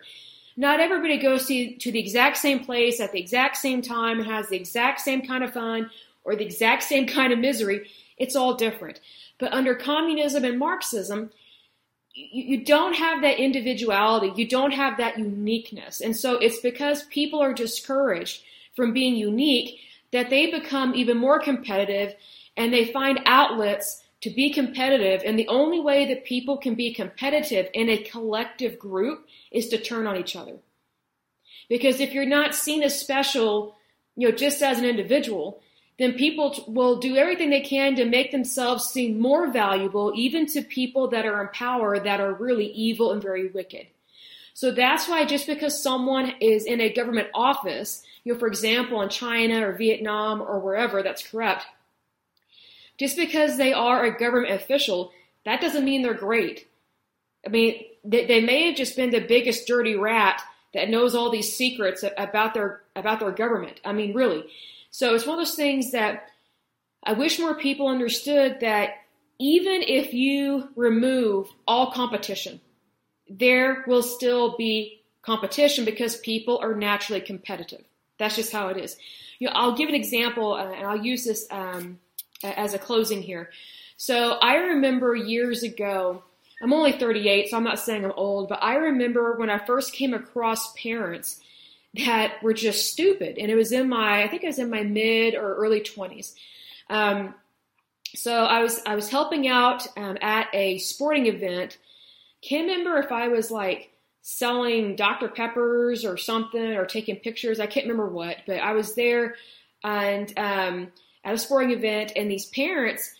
[0.57, 4.27] Not everybody goes to, to the exact same place at the exact same time and
[4.27, 5.91] has the exact same kind of fun
[6.25, 7.89] or the exact same kind of misery.
[8.17, 9.01] It's all different.
[9.39, 11.31] But under communism and Marxism,
[12.15, 14.33] you, you don't have that individuality.
[14.37, 16.01] You don't have that uniqueness.
[16.01, 18.43] And so it's because people are discouraged
[18.75, 19.79] from being unique
[20.13, 22.15] that they become even more competitive
[22.57, 25.23] and they find outlets to be competitive.
[25.25, 29.79] And the only way that people can be competitive in a collective group is to
[29.79, 30.57] turn on each other.
[31.69, 33.77] Because if you're not seen as special,
[34.17, 35.63] you know, just as an individual,
[35.99, 40.63] then people will do everything they can to make themselves seem more valuable, even to
[40.63, 43.87] people that are in power that are really evil and very wicked.
[44.55, 49.01] So that's why just because someone is in a government office you know, for example,
[49.03, 51.65] in China or Vietnam or wherever that's corrupt,
[52.99, 55.13] just because they are a government official,
[55.45, 56.69] that doesn't mean they're great.
[57.47, 60.43] I mean, they, they may have just been the biggest dirty rat
[60.75, 63.81] that knows all these secrets about their about their government.
[63.85, 64.45] I mean, really.
[64.91, 66.29] So it's one of those things that
[67.03, 68.91] I wish more people understood that
[69.39, 72.61] even if you remove all competition,
[73.29, 77.85] there will still be competition because people are naturally competitive.
[78.21, 78.97] That's just how it is.
[79.41, 81.99] You know, I'll give an example, uh, and I'll use this um,
[82.45, 83.51] as a closing here.
[83.97, 86.23] So I remember years ago.
[86.63, 89.95] I'm only 38, so I'm not saying I'm old, but I remember when I first
[89.95, 91.41] came across parents
[91.95, 93.39] that were just stupid.
[93.39, 96.35] And it was in my, I think I was in my mid or early 20s.
[96.91, 97.35] Um,
[98.15, 101.79] so I was I was helping out um, at a sporting event.
[102.43, 103.90] Can't remember if I was like
[104.23, 105.29] selling Dr.
[105.29, 107.61] Peppers or something or taking pictures.
[107.61, 109.35] I can't remember what, but I was there
[109.83, 110.89] and um,
[111.25, 113.15] at a sporting event, and these parents.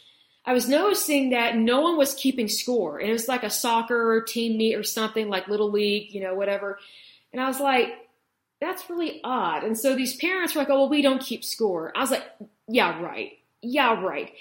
[0.45, 4.25] I was noticing that no one was keeping score, and it was like a soccer
[4.27, 6.79] team meet or something, like little league, you know, whatever.
[7.33, 7.89] And I was like,
[8.61, 9.65] that's really odd.
[9.65, 11.93] And so these parents were like, oh, well, we don't keep score.
[11.95, 12.25] I was like,
[12.69, 13.33] yeah, right.
[13.63, 14.33] Yeah, right.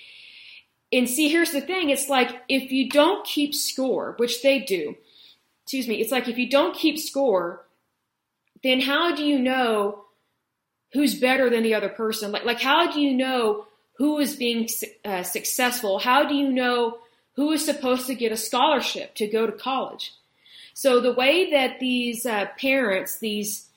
[0.92, 4.96] And see, here's the thing it's like if you don't keep score, which they do,
[5.70, 7.64] excuse me, it's like if you don't keep score,
[8.64, 10.06] then how do you know
[10.94, 12.32] who's better than the other person?
[12.32, 13.68] Like, like how do you know
[14.00, 14.68] who is being
[15.06, 16.00] uh, successful?
[16.00, 16.98] How do you know
[17.36, 20.16] who is supposed to get a scholarship to go to college?
[20.74, 23.68] So the way that these uh, parents, these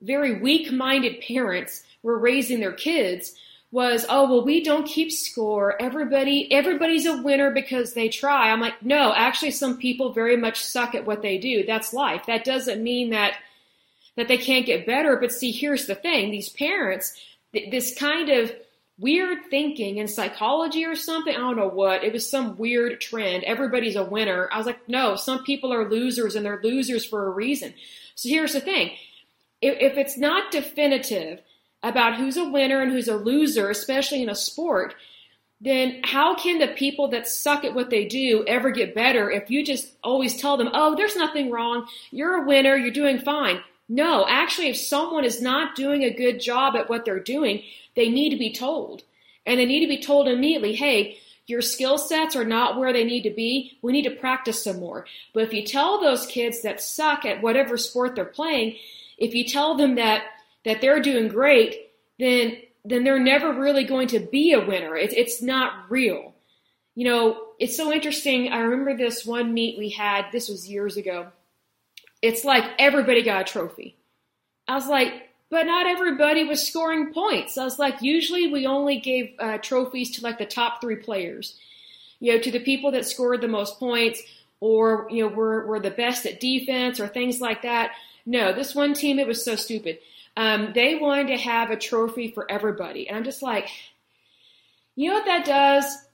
[0.00, 3.34] very weak-minded parents, were raising their kids
[3.70, 5.80] was, oh, well, we don't keep score.
[5.80, 8.50] Everybody, everybody's a winner because they try.
[8.50, 11.64] I'm like, no, actually, some people very much suck at what they do.
[11.66, 12.24] That's life.
[12.26, 13.34] That doesn't mean that,
[14.16, 15.16] that they can't get better.
[15.16, 16.30] But see, here's the thing.
[16.30, 17.20] These parents,
[17.52, 18.50] th- this kind of
[18.98, 23.44] weird thinking in psychology or something, I don't know what, it was some weird trend.
[23.44, 24.48] Everybody's a winner.
[24.50, 27.74] I was like, no, some people are losers and they're losers for a reason.
[28.14, 28.92] So here's the thing.
[29.60, 31.40] If, if it's not definitive,
[31.82, 34.94] about who's a winner and who's a loser, especially in a sport,
[35.60, 39.50] then how can the people that suck at what they do ever get better if
[39.50, 43.60] you just always tell them, oh, there's nothing wrong, you're a winner, you're doing fine?
[43.88, 47.62] No, actually, if someone is not doing a good job at what they're doing,
[47.96, 49.02] they need to be told.
[49.46, 53.04] And they need to be told immediately, hey, your skill sets are not where they
[53.04, 53.78] need to be.
[53.80, 55.06] We need to practice some more.
[55.32, 58.76] But if you tell those kids that suck at whatever sport they're playing,
[59.16, 60.24] if you tell them that
[60.68, 64.94] that they're doing great, then then they're never really going to be a winner.
[64.94, 66.34] It's it's not real.
[66.94, 68.52] You know, it's so interesting.
[68.52, 70.26] I remember this one meet we had.
[70.30, 71.28] This was years ago.
[72.20, 73.96] It's like everybody got a trophy.
[74.66, 77.56] I was like, but not everybody was scoring points.
[77.56, 81.56] I was like, usually we only gave uh, trophies to like the top three players.
[82.20, 84.20] You know, to the people that scored the most points,
[84.60, 87.92] or you know, were were the best at defense, or things like that.
[88.26, 90.00] No, this one team, it was so stupid.
[90.38, 93.08] Um, they wanted to have a trophy for everybody.
[93.08, 93.68] And I'm just like,
[94.94, 95.84] you know what that does?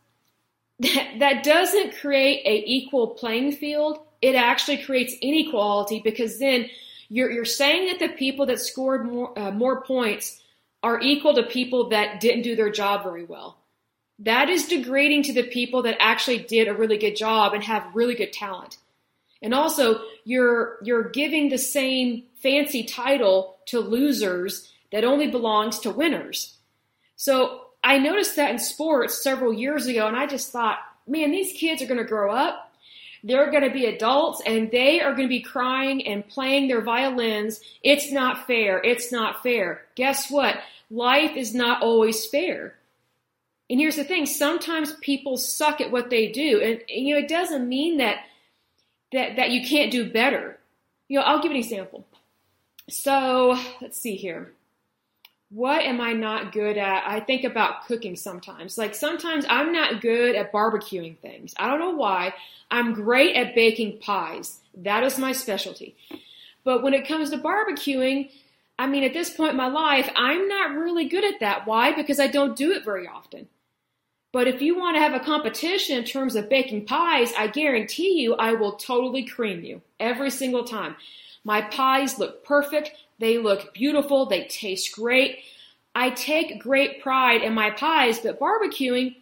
[0.80, 4.00] That, that doesn't create a equal playing field.
[4.20, 6.68] It actually creates inequality because then
[7.08, 10.42] you're, you're saying that the people that scored more, uh, more points
[10.82, 13.56] are equal to people that didn't do their job very well.
[14.18, 17.94] That is degrading to the people that actually did a really good job and have
[17.94, 18.78] really good talent.
[19.40, 25.90] And also, you're you're giving the same fancy title to losers that only belongs to
[25.90, 26.56] winners.
[27.16, 31.52] So I noticed that in sports several years ago, and I just thought, man, these
[31.52, 32.72] kids are going to grow up.
[33.22, 36.82] They're going to be adults and they are going to be crying and playing their
[36.82, 37.60] violins.
[37.82, 38.82] It's not fair.
[38.82, 39.82] It's not fair.
[39.94, 40.58] Guess what?
[40.90, 42.74] Life is not always fair.
[43.70, 46.60] And here's the thing sometimes people suck at what they do.
[46.60, 48.18] And, you know, it doesn't mean that
[49.12, 50.58] that, that you can't do better.
[51.08, 52.04] You know, I'll give an example.
[52.88, 54.52] So let's see here.
[55.50, 57.04] What am I not good at?
[57.06, 58.76] I think about cooking sometimes.
[58.76, 61.54] Like sometimes I'm not good at barbecuing things.
[61.56, 62.34] I don't know why.
[62.70, 64.58] I'm great at baking pies.
[64.76, 65.96] That is my specialty.
[66.64, 68.30] But when it comes to barbecuing,
[68.78, 71.66] I mean, at this point in my life, I'm not really good at that.
[71.66, 71.94] Why?
[71.94, 73.46] Because I don't do it very often.
[74.32, 78.20] But if you want to have a competition in terms of baking pies, I guarantee
[78.20, 80.96] you I will totally cream you every single time.
[81.44, 82.92] My pies look perfect.
[83.18, 84.26] They look beautiful.
[84.26, 85.38] They taste great.
[85.94, 89.16] I take great pride in my pies, but barbecuing,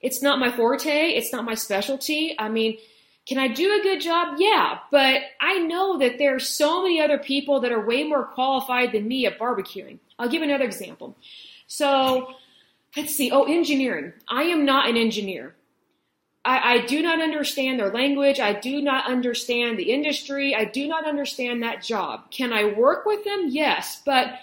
[0.00, 1.10] it's not my forte.
[1.10, 2.34] It's not my specialty.
[2.38, 2.78] I mean,
[3.26, 4.36] can I do a good job?
[4.38, 8.24] Yeah, but I know that there are so many other people that are way more
[8.24, 9.98] qualified than me at barbecuing.
[10.18, 11.16] I'll give another example.
[11.66, 12.34] So,
[12.96, 13.30] let's see.
[13.30, 14.14] Oh, engineering.
[14.28, 15.54] I am not an engineer.
[16.48, 18.40] I, I, do not understand their language.
[18.40, 20.54] I do not understand the industry.
[20.54, 22.30] I do not understand that job.
[22.30, 23.48] Can I work with them?
[23.48, 24.00] Yes.
[24.02, 24.38] But,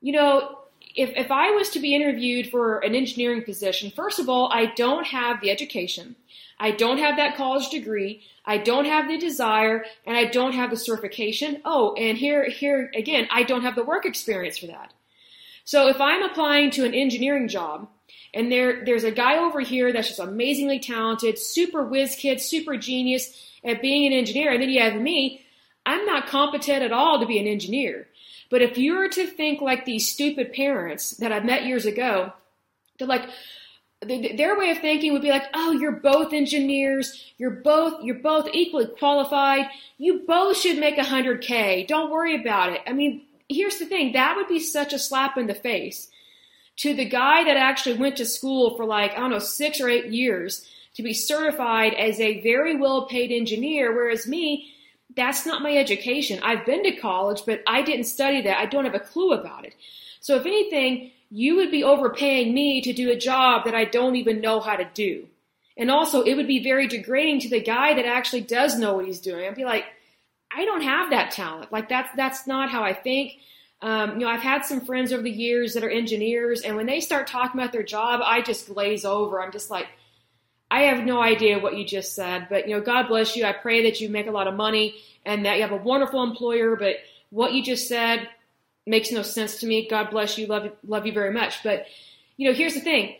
[0.00, 0.58] you know,
[0.96, 4.66] if, if I was to be interviewed for an engineering position, first of all, I
[4.74, 6.16] don't have the education.
[6.58, 8.22] I don't have that college degree.
[8.44, 11.62] I don't have the desire and I don't have the certification.
[11.64, 14.92] Oh, and here, here again, I don't have the work experience for that.
[15.64, 17.88] So if I'm applying to an engineering job
[18.34, 22.76] and there, there's a guy over here that's just amazingly talented, super whiz kid, super
[22.76, 23.32] genius
[23.64, 25.44] at being an engineer, and then you have me,
[25.86, 28.06] I'm not competent at all to be an engineer.
[28.50, 32.32] But if you were to think like these stupid parents that I met years ago,
[32.98, 33.28] they're like,
[34.00, 38.48] their way of thinking would be like, oh, you're both engineers, you're both you're both
[38.52, 41.86] equally qualified, you both should make 100k.
[41.88, 42.80] Don't worry about it.
[42.86, 46.08] I mean, here's the thing, that would be such a slap in the face
[46.78, 49.88] to the guy that actually went to school for like, I don't know, 6 or
[49.88, 54.72] 8 years to be certified as a very well-paid engineer whereas me,
[55.16, 56.40] that's not my education.
[56.42, 58.58] I've been to college, but I didn't study that.
[58.58, 59.74] I don't have a clue about it.
[60.20, 64.16] So if anything, you would be overpaying me to do a job that I don't
[64.16, 65.26] even know how to do.
[65.76, 69.06] And also, it would be very degrading to the guy that actually does know what
[69.06, 69.46] he's doing.
[69.46, 69.84] I'd be like,
[70.52, 71.70] I don't have that talent.
[71.72, 73.34] Like that's that's not how I think.
[73.80, 76.86] Um, you know, I've had some friends over the years that are engineers, and when
[76.86, 79.40] they start talking about their job, I just glaze over.
[79.40, 79.86] I'm just like,
[80.70, 83.44] I have no idea what you just said, but you know, God bless you.
[83.44, 86.22] I pray that you make a lot of money and that you have a wonderful
[86.22, 86.76] employer.
[86.76, 86.96] But
[87.30, 88.28] what you just said,
[88.88, 89.86] makes no sense to me.
[89.88, 90.46] God bless you.
[90.46, 91.62] Love you, love you very much.
[91.62, 91.86] But,
[92.36, 93.16] you know, here's the thing.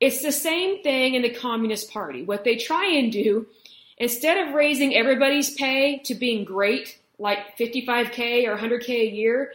[0.00, 2.22] It's the same thing in the Communist Party.
[2.22, 3.46] What they try and do,
[3.96, 9.52] instead of raising everybody's pay to being great, like 55K or 100K a year,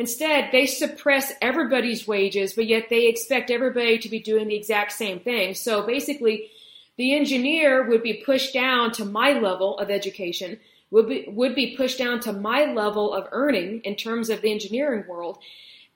[0.00, 4.92] instead they suppress everybody's wages, but yet they expect everybody to be doing the exact
[4.92, 5.54] same thing.
[5.54, 6.50] So basically,
[6.96, 10.58] the engineer would be pushed down to my level of education
[10.90, 14.50] would be, would be pushed down to my level of earning in terms of the
[14.50, 15.38] engineering world,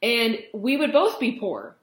[0.02, 1.76] and we would both be poor.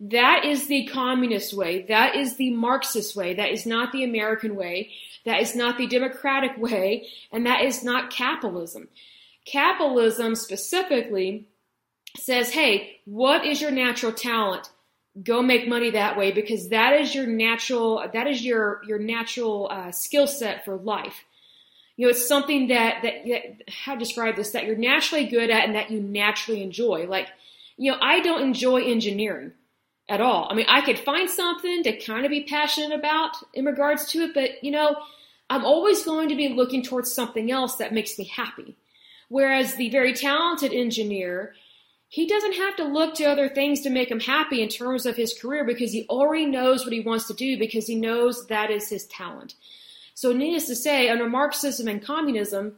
[0.00, 1.82] That is the communist way.
[1.82, 3.34] That is the Marxist way.
[3.34, 4.92] That is not the American way.
[5.26, 7.08] That is not the democratic way.
[7.30, 8.88] And that is not capitalism.
[9.50, 11.48] Capitalism specifically
[12.16, 14.70] says, hey, what is your natural talent?
[15.22, 19.68] Go make money that way because that is your natural, that is your, your natural
[19.70, 21.24] uh, skill set for life
[22.00, 25.50] you know, it's something that, that, that, how to describe this, that you're naturally good
[25.50, 27.06] at and that you naturally enjoy.
[27.06, 27.28] Like,
[27.76, 29.52] you know, I don't enjoy engineering
[30.08, 30.48] at all.
[30.50, 34.22] I mean, I could find something to kind of be passionate about in regards to
[34.22, 34.96] it, but, you know,
[35.50, 38.78] I'm always going to be looking towards something else that makes me happy.
[39.30, 41.54] Whereas the very talented engineer,
[42.08, 45.14] he doesn't have to look to other things to make him happy in terms of
[45.14, 48.72] his career because he already knows what he wants to do because he knows that
[48.72, 49.54] is his talent.
[50.14, 52.74] So, needless to say, under Marxism and communism,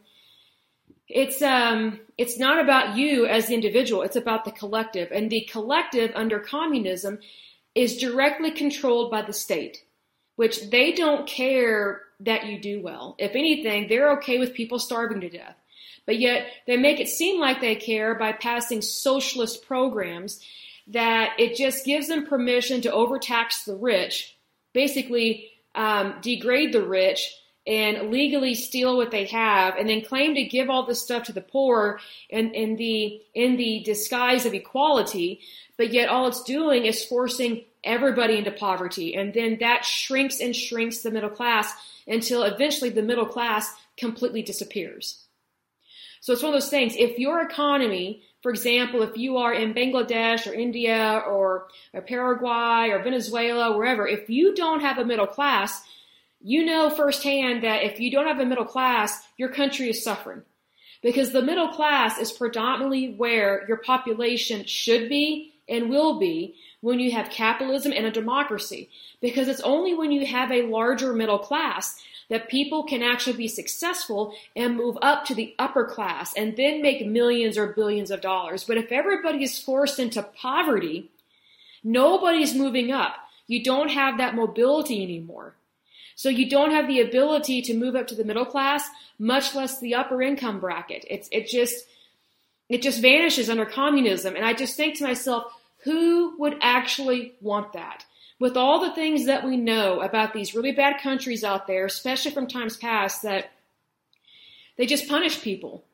[1.09, 5.49] it's um, it's not about you as the individual; it's about the collective, and the
[5.51, 7.19] collective under communism
[7.75, 9.85] is directly controlled by the state,
[10.37, 13.17] which they don't care that you do well.
[13.19, 15.57] If anything, they're okay with people starving to death.
[16.07, 20.41] But yet they make it seem like they care by passing socialist programs
[20.89, 24.37] that it just gives them permission to overtax the rich,
[24.73, 27.35] basically um, degrade the rich
[27.67, 31.33] and legally steal what they have and then claim to give all this stuff to
[31.33, 35.41] the poor in, in the in the disguise of equality
[35.77, 40.57] but yet all it's doing is forcing everybody into poverty and then that shrinks and
[40.57, 41.73] shrinks the middle class
[42.09, 45.22] until eventually the middle class completely disappears
[46.23, 49.73] so it's one of those things if your economy for example, if you are in
[49.73, 55.29] Bangladesh or India or, or Paraguay or Venezuela, wherever, if you don't have a middle
[55.29, 55.81] class,
[56.43, 60.43] you know firsthand that if you don't have a middle class, your country is suffering.
[61.03, 66.99] Because the middle class is predominantly where your population should be and will be when
[66.99, 68.91] you have capitalism and a democracy.
[69.21, 73.49] Because it's only when you have a larger middle class that people can actually be
[73.49, 78.21] successful and move up to the upper class and then make millions or billions of
[78.21, 78.65] dollars.
[78.65, 81.11] But if everybody is forced into poverty,
[81.85, 83.17] nobody's moving up.
[83.47, 85.55] You don't have that mobility anymore.
[86.15, 89.81] So you don't have the ability to move up to the middle class, much less
[89.81, 91.05] the upper income bracket.
[91.09, 91.87] It's, it just,
[92.69, 94.37] it just vanishes under communism.
[94.37, 95.53] And I just think to myself,
[95.85, 98.05] who would actually want that?
[98.43, 102.33] With all the things that we know about these really bad countries out there, especially
[102.33, 103.53] from times past, that
[104.77, 105.85] they just punish people.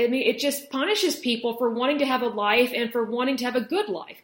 [0.00, 3.36] I mean, it just punishes people for wanting to have a life and for wanting
[3.36, 4.16] to have a good life.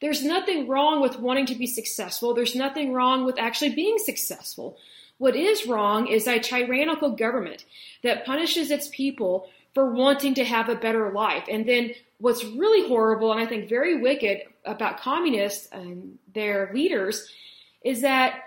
[0.00, 2.34] There's nothing wrong with wanting to be successful.
[2.34, 4.78] There's nothing wrong with actually being successful.
[5.18, 7.64] What is wrong is a tyrannical government
[8.04, 11.46] that punishes its people for wanting to have a better life.
[11.50, 17.30] And then what's really horrible and I think very wicked about communists and their leaders
[17.84, 18.40] is that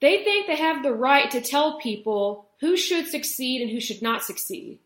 [0.00, 4.02] they think they have the right to tell people who should succeed and who should
[4.02, 4.80] not succeed.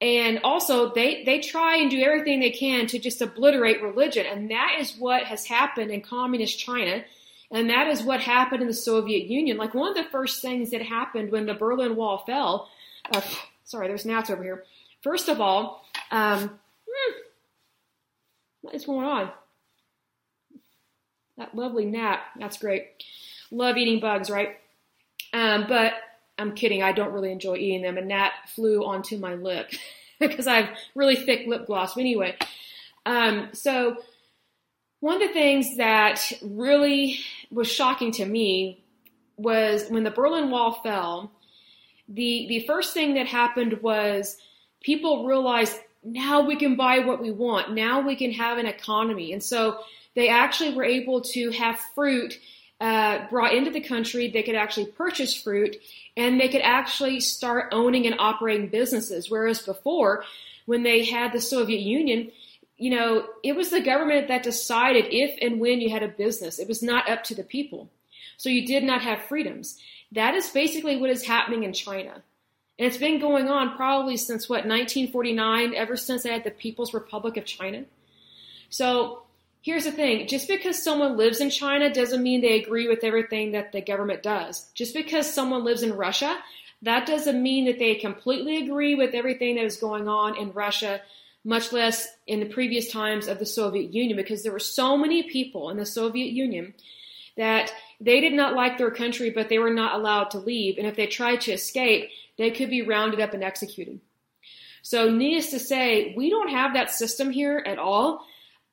[0.00, 4.26] And also, they, they try and do everything they can to just obliterate religion.
[4.26, 7.02] And that is what has happened in communist China.
[7.50, 9.56] And that is what happened in the Soviet Union.
[9.56, 12.68] Like one of the first things that happened when the Berlin Wall fell,
[13.10, 13.22] uh,
[13.64, 14.64] sorry, there's gnats over here.
[15.02, 16.58] First of all, um,
[18.66, 19.30] What is going on?
[21.38, 22.18] That lovely gnat.
[22.36, 22.84] That's great.
[23.52, 24.56] Love eating bugs, right?
[25.32, 25.92] Um, but
[26.36, 26.82] I'm kidding.
[26.82, 27.96] I don't really enjoy eating them.
[27.96, 29.70] A gnat flew onto my lip
[30.18, 31.94] because I have really thick lip gloss.
[31.94, 32.36] But anyway,
[33.06, 33.98] um, so
[34.98, 37.20] one of the things that really
[37.52, 38.82] was shocking to me
[39.36, 41.30] was when the Berlin Wall fell.
[42.08, 44.36] The the first thing that happened was
[44.80, 47.74] people realized now we can buy what we want.
[47.74, 49.80] Now we can have an economy, and so
[50.14, 52.38] they actually were able to have fruit
[52.80, 54.30] uh, brought into the country.
[54.30, 55.76] They could actually purchase fruit
[56.16, 59.30] and they could actually start owning and operating businesses.
[59.30, 60.24] Whereas before,
[60.64, 62.30] when they had the Soviet Union,
[62.76, 66.58] you know, it was the government that decided if and when you had a business.
[66.58, 67.90] It was not up to the people.
[68.36, 69.78] So you did not have freedoms.
[70.12, 72.22] That is basically what is happening in China.
[72.78, 76.92] And it's been going on probably since what, 1949, ever since they had the People's
[76.92, 77.84] Republic of China.
[78.68, 79.22] So
[79.62, 83.52] here's the thing just because someone lives in China doesn't mean they agree with everything
[83.52, 84.70] that the government does.
[84.74, 86.36] Just because someone lives in Russia,
[86.82, 91.00] that doesn't mean that they completely agree with everything that is going on in Russia,
[91.44, 95.22] much less in the previous times of the Soviet Union, because there were so many
[95.22, 96.74] people in the Soviet Union
[97.36, 100.78] that they did not like their country, but they were not allowed to leave.
[100.78, 104.00] And if they tried to escape, they could be rounded up and executed.
[104.82, 108.24] So, needless to say, we don't have that system here at all.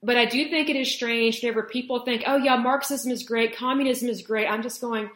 [0.04, 3.56] But I do think it is strange whenever people think, oh, yeah, Marxism is great,
[3.56, 4.48] communism is great.
[4.48, 5.10] I'm just going,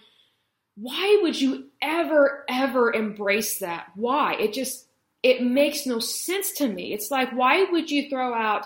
[0.76, 3.88] why would you ever, ever embrace that?
[3.96, 4.36] Why?
[4.36, 4.86] It just,
[5.24, 6.94] it makes no sense to me.
[6.94, 8.66] It's like, why would you throw out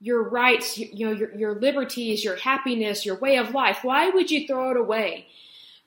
[0.00, 3.78] your rights, you know, your, your liberties, your happiness, your way of life?
[3.82, 5.28] Why would you throw it away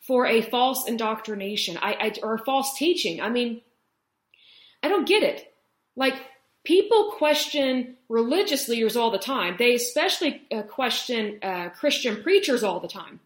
[0.08, 3.22] for a false indoctrination I, I, or a false teaching?
[3.22, 3.62] I mean,
[4.82, 5.54] I don't get it.
[5.96, 6.16] Like,
[6.64, 9.56] people question religious leaders all the time.
[9.60, 13.20] They especially uh, question uh, Christian preachers all the time.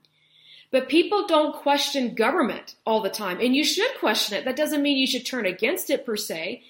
[0.71, 3.39] But people don't question government all the time.
[3.41, 4.45] And you should question it.
[4.45, 6.63] That doesn't mean you should turn against it per se.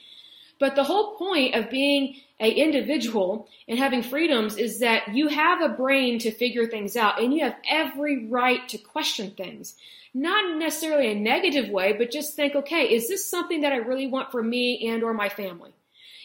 [0.62, 5.59] But the whole point of being a individual and having freedoms is that you have
[5.59, 9.76] a brain to figure things out and you have every right to question things.
[10.14, 14.05] Not necessarily a negative way, but just think, okay, is this something that I really
[14.05, 15.72] want for me and or my family?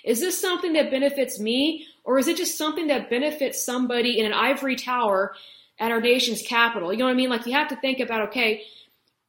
[0.04, 4.26] Is this something that benefits me, or is it just something that benefits somebody in
[4.26, 5.34] an ivory tower
[5.78, 6.92] at our nation's capital?
[6.92, 7.30] You know what I mean?
[7.30, 8.64] Like you have to think about, okay,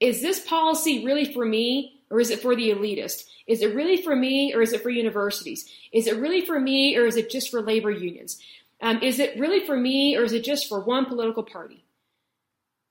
[0.01, 3.26] is this policy really for me, or is it for the elitist?
[3.47, 5.70] Is it really for me, or is it for universities?
[5.91, 8.41] Is it really for me, or is it just for labor unions?
[8.82, 11.84] Um, is it really for me, or is it just for one political party?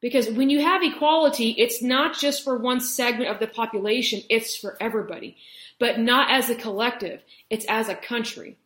[0.00, 4.56] Because when you have equality, it's not just for one segment of the population, it's
[4.56, 5.36] for everybody
[5.78, 7.22] but not as a collective.
[7.50, 8.56] It's as a country.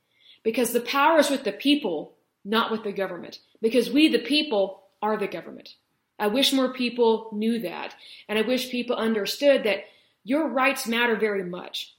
[0.42, 3.40] Because the power is with the people, not with the government.
[3.60, 5.74] Because we, the people, are the government.
[6.18, 7.94] I wish more people knew that.
[8.28, 9.84] And I wish people understood that
[10.24, 11.94] your rights matter very much.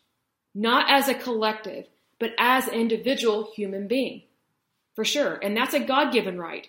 [0.53, 1.87] Not as a collective,
[2.19, 4.23] but as an individual human being.
[4.95, 5.39] For sure.
[5.41, 6.67] And that's a God given right.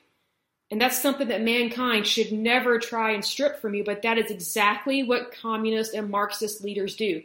[0.71, 4.31] And that's something that mankind should never try and strip from you, but that is
[4.31, 7.23] exactly what communist and Marxist leaders do.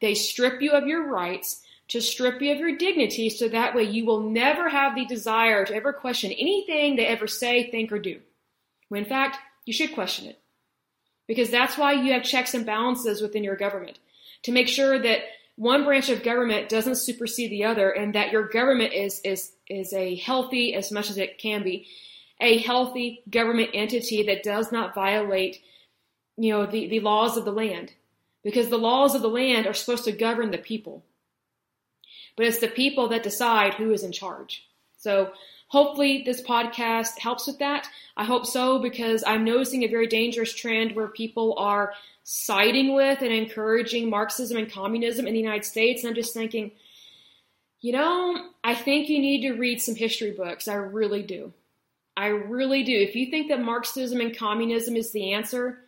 [0.00, 3.84] They strip you of your rights to strip you of your dignity so that way
[3.84, 7.98] you will never have the desire to ever question anything they ever say, think, or
[7.98, 8.20] do.
[8.88, 10.40] When in fact, you should question it.
[11.28, 14.00] Because that's why you have checks and balances within your government.
[14.42, 15.20] To make sure that
[15.54, 19.92] one branch of government doesn't supersede the other and that your government is, is, is
[19.92, 21.86] a healthy, as much as it can be,
[22.40, 25.60] a healthy government entity that does not violate,
[26.36, 27.92] you know, the, the laws of the land
[28.42, 31.04] because the laws of the land are supposed to govern the people.
[32.36, 34.64] But it's the people that decide who is in charge.
[34.96, 35.32] So
[35.68, 37.88] hopefully this podcast helps with that.
[38.16, 41.92] I hope so because I'm noticing a very dangerous trend where people are
[42.24, 46.02] siding with and encouraging Marxism and communism in the United States.
[46.02, 46.72] And I'm just thinking,
[47.80, 50.68] you know, I think you need to read some history books.
[50.68, 51.52] I really do.
[52.16, 52.96] I really do.
[52.96, 55.78] If you think that Marxism and communism is the answer,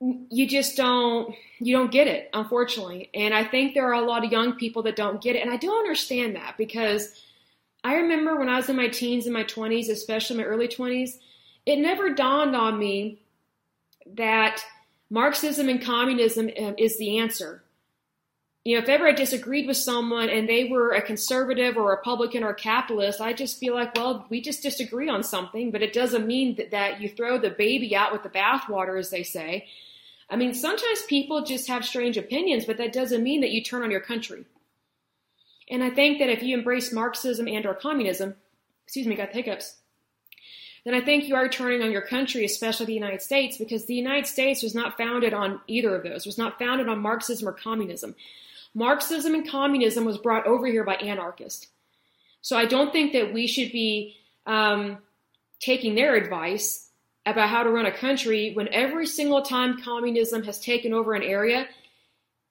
[0.00, 4.24] you just don't you don't get it unfortunately and i think there are a lot
[4.24, 7.14] of young people that don't get it and i don't understand that because
[7.84, 11.18] i remember when i was in my teens and my 20s especially my early 20s
[11.66, 13.20] it never dawned on me
[14.14, 14.64] that
[15.10, 17.62] marxism and communism um, is the answer
[18.64, 21.96] you know if ever i disagreed with someone and they were a conservative or a
[21.96, 25.82] republican or a capitalist i just feel like well we just disagree on something but
[25.82, 29.22] it doesn't mean that, that you throw the baby out with the bathwater as they
[29.22, 29.66] say
[30.32, 33.82] I mean, sometimes people just have strange opinions, but that doesn't mean that you turn
[33.82, 34.46] on your country.
[35.72, 38.34] And I think that if you embrace Marxism and or communism,
[38.84, 39.76] excuse me, got hiccups,
[40.84, 43.94] then I think you are turning on your country, especially the United States, because the
[43.94, 46.26] United States was not founded on either of those.
[46.26, 48.14] It was not founded on Marxism or communism.
[48.74, 51.68] Marxism and communism was brought over here by anarchists.
[52.42, 54.98] So I don't think that we should be um,
[55.58, 56.90] taking their advice
[57.24, 61.22] about how to run a country when every single time communism has taken over an
[61.22, 61.66] area,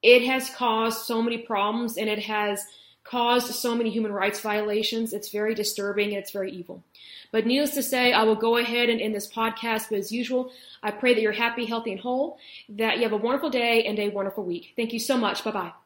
[0.01, 2.65] it has caused so many problems and it has
[3.03, 5.13] caused so many human rights violations.
[5.13, 6.83] It's very disturbing and it's very evil.
[7.31, 9.89] But needless to say, I will go ahead and end this podcast.
[9.89, 10.51] But as usual,
[10.83, 12.37] I pray that you're happy, healthy, and whole,
[12.69, 14.73] that you have a wonderful day and a wonderful week.
[14.75, 15.43] Thank you so much.
[15.43, 15.80] Bye bye.